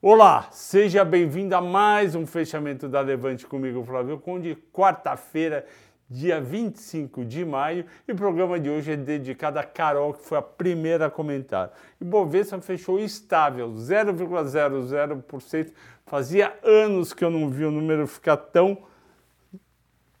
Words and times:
Olá, 0.00 0.46
seja 0.52 1.04
bem-vindo 1.04 1.56
a 1.56 1.60
mais 1.60 2.14
um 2.14 2.24
fechamento 2.24 2.88
da 2.88 3.00
Levante 3.00 3.44
comigo, 3.44 3.82
Flávio 3.82 4.16
Conde, 4.16 4.56
quarta-feira, 4.72 5.66
dia 6.08 6.40
25 6.40 7.24
de 7.24 7.44
maio, 7.44 7.84
e 8.06 8.12
o 8.12 8.14
programa 8.14 8.60
de 8.60 8.70
hoje 8.70 8.92
é 8.92 8.96
dedicado 8.96 9.58
a 9.58 9.64
Carol, 9.64 10.14
que 10.14 10.24
foi 10.24 10.38
a 10.38 10.42
primeira 10.42 11.06
a 11.06 11.10
comentar. 11.10 11.72
E 12.00 12.04
Bovespa 12.04 12.60
fechou 12.60 13.00
estável, 13.00 13.72
0,00%. 13.72 15.72
Fazia 16.06 16.56
anos 16.62 17.12
que 17.12 17.24
eu 17.24 17.30
não 17.30 17.50
vi 17.50 17.64
o 17.64 17.70
número 17.72 18.06
ficar 18.06 18.36
tão 18.36 18.78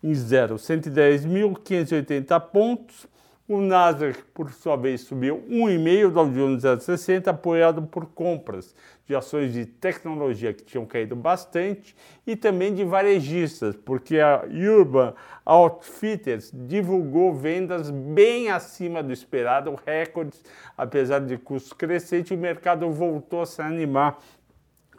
em 0.02 0.12
zero, 0.12 0.56
110.580 0.56 2.40
pontos. 2.50 3.06
O 3.48 3.62
Nasdaq, 3.62 4.22
por 4.34 4.52
sua 4.52 4.76
vez, 4.76 5.00
subiu 5.00 5.42
1,5%, 5.48 6.10
Dow 6.10 6.28
Jones 6.28 6.64
0,60, 6.64 7.28
apoiado 7.28 7.80
por 7.80 8.04
compras 8.04 8.76
de 9.06 9.16
ações 9.16 9.54
de 9.54 9.64
tecnologia 9.64 10.52
que 10.52 10.62
tinham 10.62 10.84
caído 10.84 11.16
bastante 11.16 11.96
e 12.26 12.36
também 12.36 12.74
de 12.74 12.84
varejistas, 12.84 13.74
porque 13.74 14.20
a 14.20 14.44
Urban 14.44 15.14
Outfitters 15.46 16.50
divulgou 16.52 17.32
vendas 17.32 17.90
bem 17.90 18.50
acima 18.50 19.02
do 19.02 19.14
esperado, 19.14 19.80
recordes, 19.86 20.44
apesar 20.76 21.20
de 21.20 21.38
custos 21.38 21.72
crescentes, 21.72 22.30
o 22.32 22.36
mercado 22.36 22.90
voltou 22.90 23.40
a 23.40 23.46
se 23.46 23.62
animar 23.62 24.18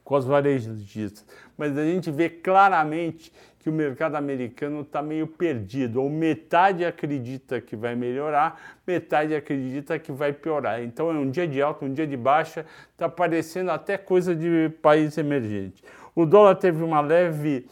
com 0.10 0.16
os 0.16 0.26
varejistas. 0.26 1.24
Mas 1.56 1.78
a 1.78 1.84
gente 1.84 2.10
vê 2.10 2.30
claramente 2.30 3.32
que 3.60 3.70
o 3.70 3.72
mercado 3.72 4.16
americano 4.16 4.82
está 4.82 5.04
meio 5.04 5.28
perdido, 5.28 6.02
ou 6.02 6.10
metade 6.10 6.84
acredita 6.84 7.62
que 7.62 7.76
vai 7.76 7.96
melhorar, 7.96 8.60
metade 8.88 9.36
acredita 9.36 10.00
que 10.00 10.12
vai 10.12 10.34
piorar. 10.34 10.82
Então 10.82 11.12
é 11.12 11.14
um 11.14 11.30
dia 11.30 11.48
de 11.48 11.62
alta, 11.62 11.86
um 11.86 11.94
dia 11.94 12.08
de 12.08 12.18
baixa, 12.18 12.66
está 12.92 13.08
parecendo 13.08 13.70
até 13.70 14.00
coisa 14.00 14.36
de 14.36 14.72
país 14.82 15.16
emergente. 15.16 15.84
O 16.16 16.26
dólar 16.26 16.56
teve 16.56 16.84
uma 16.84 17.02
leve 17.02 17.68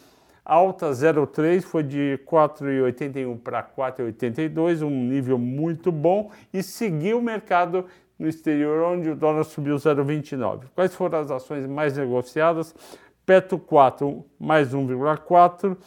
alta 0.46 0.92
0,3, 0.92 1.64
foi 1.64 1.82
de 1.82 2.20
4,81 2.24 3.36
para 3.40 3.64
4,82, 3.64 4.86
um 4.86 4.92
nível 4.92 5.40
muito 5.40 5.92
bom, 5.92 6.30
e 6.54 6.62
seguiu 6.62 7.18
o 7.18 7.22
mercado 7.22 7.88
no 8.18 8.28
exterior, 8.28 8.84
onde 8.84 9.10
o 9.10 9.16
dólar 9.16 9.44
subiu 9.44 9.76
0,29. 9.76 10.66
Quais 10.74 10.96
foram 10.96 11.20
as 11.20 11.32
ações 11.32 11.66
mais 11.68 11.98
negociadas? 11.98 12.74
Petro 13.26 13.60
4 13.60 14.26
mais 14.40 14.74
1,4, 14.74 15.78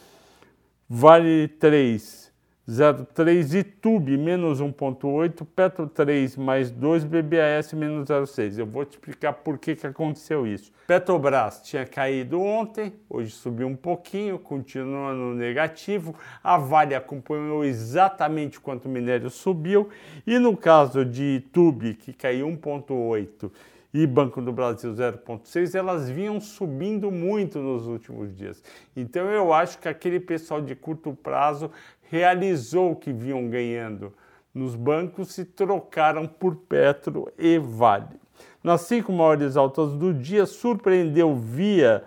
Vale 0.87 1.47
3, 1.47 2.30
0,3 2.69 3.55
e 3.55 3.63
Tube 3.63 4.15
menos 4.17 4.61
1,8, 4.61 5.45
Petro 5.55 5.87
3 5.87 6.37
mais 6.37 6.69
2, 6.69 7.03
BBAS 7.03 7.73
menos 7.73 8.07
0,6. 8.07 8.59
Eu 8.59 8.67
vou 8.67 8.85
te 8.85 8.91
explicar 8.91 9.33
por 9.33 9.57
que, 9.57 9.75
que 9.75 9.87
aconteceu 9.87 10.45
isso. 10.45 10.71
Petrobras 10.85 11.61
tinha 11.63 11.85
caído 11.85 12.39
ontem, 12.39 12.93
hoje 13.09 13.31
subiu 13.31 13.67
um 13.67 13.75
pouquinho, 13.75 14.37
continua 14.37 15.11
no 15.13 15.33
negativo. 15.33 16.15
A 16.43 16.57
Vale 16.57 16.93
acompanhou 16.93 17.65
exatamente 17.65 18.59
quanto 18.59 18.85
o 18.85 18.89
minério 18.89 19.29
subiu. 19.29 19.89
E 20.27 20.37
no 20.37 20.55
caso 20.55 21.03
de 21.03 21.43
Tube, 21.51 21.95
que 21.95 22.13
caiu 22.13 22.47
1,8 22.47 23.51
e 23.93 24.07
Banco 24.07 24.41
do 24.41 24.51
Brasil 24.51 24.93
0,6, 24.93 25.75
elas 25.75 26.09
vinham 26.09 26.39
subindo 26.39 27.11
muito 27.11 27.59
nos 27.59 27.87
últimos 27.87 28.33
dias. 28.35 28.63
Então 28.95 29.29
eu 29.29 29.53
acho 29.53 29.79
que 29.79 29.87
aquele 29.87 30.19
pessoal 30.19 30.61
de 30.61 30.75
curto 30.75 31.13
prazo 31.13 31.69
realizou 32.09 32.91
o 32.91 32.95
que 32.95 33.11
vinham 33.11 33.49
ganhando 33.49 34.13
nos 34.53 34.75
bancos 34.75 35.37
e 35.37 35.45
trocaram 35.45 36.27
por 36.27 36.55
Petro 36.55 37.31
e 37.37 37.57
Vale. 37.57 38.19
Nas 38.63 38.81
cinco 38.81 39.11
maiores 39.11 39.57
altas 39.57 39.93
do 39.93 40.13
dia, 40.13 40.45
surpreendeu 40.45 41.35
via 41.35 42.03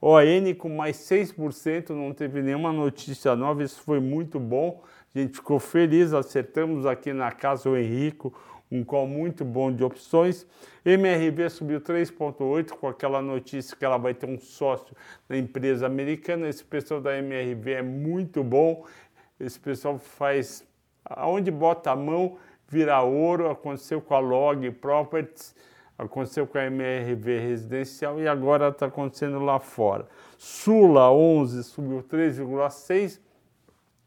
ON 0.00 0.54
com 0.56 0.68
mais 0.68 0.96
6%, 0.96 1.90
não 1.90 2.12
teve 2.12 2.42
nenhuma 2.42 2.72
notícia 2.72 3.36
nova, 3.36 3.62
isso 3.62 3.80
foi 3.82 4.00
muito 4.00 4.40
bom. 4.40 4.82
A 5.14 5.18
gente 5.18 5.34
ficou 5.34 5.58
feliz, 5.58 6.12
acertamos 6.12 6.86
aqui 6.86 7.12
na 7.12 7.30
casa 7.32 7.68
o 7.68 7.76
Henrico 7.76 8.34
um 8.70 8.84
call 8.84 9.06
muito 9.06 9.44
bom 9.44 9.72
de 9.72 9.82
opções. 9.82 10.46
MRV 10.84 11.50
subiu 11.50 11.80
3,8 11.80 12.70
com 12.70 12.86
aquela 12.86 13.20
notícia 13.20 13.76
que 13.76 13.84
ela 13.84 13.98
vai 13.98 14.14
ter 14.14 14.26
um 14.26 14.38
sócio 14.38 14.94
na 15.28 15.36
empresa 15.36 15.86
americana. 15.86 16.48
Esse 16.48 16.64
pessoal 16.64 17.00
da 17.00 17.18
MRV 17.18 17.72
é 17.72 17.82
muito 17.82 18.44
bom. 18.44 18.86
Esse 19.38 19.58
pessoal 19.58 19.98
faz 19.98 20.64
aonde 21.04 21.50
bota 21.50 21.90
a 21.90 21.96
mão 21.96 22.38
vira 22.68 23.02
ouro. 23.02 23.50
Aconteceu 23.50 24.00
com 24.00 24.14
a 24.14 24.20
Log 24.20 24.70
Properties, 24.72 25.54
aconteceu 26.04 26.46
com 26.46 26.58
a 26.58 26.64
MRV 26.64 27.38
Residencial 27.38 28.20
e 28.20 28.26
agora 28.26 28.68
está 28.68 28.86
acontecendo 28.86 29.38
lá 29.40 29.58
fora. 29.58 30.06
Sula 30.38 31.10
11 31.12 31.62
subiu 31.64 32.02
3,6. 32.02 33.20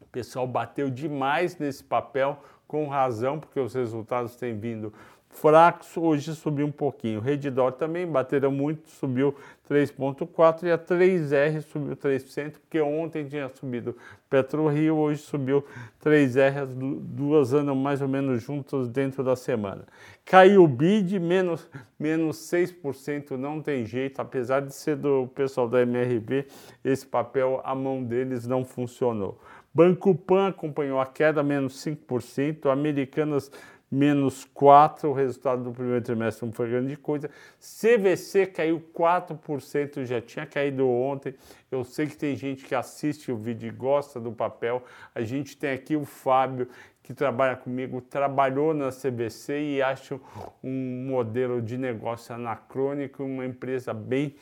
O 0.00 0.06
pessoal 0.06 0.46
bateu 0.46 0.90
demais 0.90 1.58
nesse 1.58 1.82
papel 1.82 2.38
com 2.66 2.88
razão, 2.88 3.38
porque 3.38 3.60
os 3.60 3.74
resultados 3.74 4.36
têm 4.36 4.58
vindo 4.58 4.92
fracos, 5.34 5.96
hoje 5.96 6.34
subiu 6.34 6.66
um 6.66 6.72
pouquinho. 6.72 7.20
Redditor 7.20 7.72
também 7.72 8.06
bateram 8.06 8.50
muito, 8.50 8.88
subiu 8.88 9.34
3,4% 9.70 10.62
e 10.62 10.70
a 10.70 10.78
3R 10.78 11.60
subiu 11.62 11.96
3%, 11.96 12.52
porque 12.52 12.80
ontem 12.80 13.26
tinha 13.26 13.48
subido 13.48 13.96
PetroRio, 14.30 14.96
hoje 14.96 15.20
subiu 15.22 15.64
3R, 16.04 16.62
as 16.62 16.68
duas 16.74 17.52
andam 17.52 17.74
mais 17.74 18.00
ou 18.00 18.08
menos 18.08 18.42
juntas 18.42 18.88
dentro 18.88 19.22
da 19.22 19.34
semana. 19.34 19.84
Caiu 20.24 20.64
o 20.64 20.68
BID, 20.68 21.18
menos, 21.18 21.68
menos 21.98 22.36
6%, 22.50 23.32
não 23.32 23.60
tem 23.60 23.84
jeito, 23.84 24.20
apesar 24.20 24.60
de 24.60 24.74
ser 24.74 24.96
do 24.96 25.26
pessoal 25.34 25.68
da 25.68 25.82
MRV, 25.82 26.46
esse 26.84 27.06
papel, 27.06 27.60
a 27.64 27.74
mão 27.74 28.02
deles 28.02 28.46
não 28.46 28.64
funcionou. 28.64 29.38
Banco 29.74 30.14
Pan 30.14 30.48
acompanhou 30.48 31.00
a 31.00 31.06
queda, 31.06 31.42
menos 31.42 31.84
5%, 31.84 32.70
Americanas 32.70 33.50
menos 33.94 34.46
4%, 34.54 35.04
o 35.04 35.12
resultado 35.12 35.62
do 35.62 35.72
primeiro 35.72 36.02
trimestre 36.02 36.44
não 36.44 36.52
foi 36.52 36.68
grande 36.68 36.96
coisa. 36.96 37.30
CVC 37.60 38.46
caiu 38.46 38.82
4%, 38.92 40.04
já 40.04 40.20
tinha 40.20 40.44
caído 40.44 40.88
ontem. 40.88 41.34
Eu 41.70 41.84
sei 41.84 42.06
que 42.06 42.16
tem 42.16 42.34
gente 42.34 42.64
que 42.64 42.74
assiste 42.74 43.30
o 43.30 43.36
vídeo 43.36 43.68
e 43.68 43.70
gosta 43.70 44.18
do 44.20 44.32
papel. 44.32 44.82
A 45.14 45.22
gente 45.22 45.56
tem 45.56 45.70
aqui 45.70 45.94
o 45.94 46.04
Fábio, 46.04 46.68
que 47.02 47.14
trabalha 47.14 47.54
comigo, 47.54 48.00
trabalhou 48.00 48.74
na 48.74 48.90
CVC 48.90 49.76
e 49.76 49.82
acha 49.82 50.18
um 50.62 51.06
modelo 51.06 51.62
de 51.62 51.78
negócio 51.78 52.34
anacrônico, 52.34 53.22
uma 53.22 53.44
empresa 53.44 53.94
bem, 53.94 54.34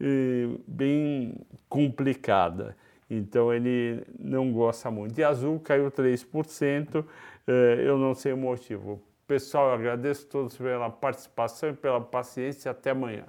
eh, 0.00 0.48
bem 0.68 1.34
complicada. 1.68 2.76
Então 3.10 3.52
ele 3.52 4.04
não 4.18 4.52
gosta 4.52 4.90
muito. 4.90 5.18
E 5.18 5.24
azul 5.24 5.58
caiu 5.58 5.90
3%, 5.90 7.04
eh, 7.46 7.82
eu 7.84 7.98
não 7.98 8.14
sei 8.14 8.32
o 8.32 8.36
motivo. 8.36 9.02
Pessoal, 9.26 9.68
eu 9.68 9.74
agradeço 9.74 10.26
a 10.26 10.30
todos 10.30 10.56
pela 10.56 10.88
participação 10.88 11.70
e 11.70 11.72
pela 11.72 12.00
paciência. 12.00 12.70
Até 12.70 12.90
amanhã. 12.90 13.24